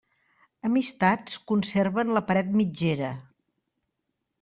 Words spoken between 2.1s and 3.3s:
la paret mitgera.